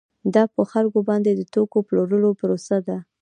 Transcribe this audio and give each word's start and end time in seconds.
دا 0.33 0.43
په 0.55 0.61
خلکو 0.71 0.99
باندې 1.09 1.31
د 1.33 1.41
توکو 1.53 1.79
د 1.81 1.85
پلورلو 1.87 2.29
پروسه 2.39 2.77
ده 2.87 2.97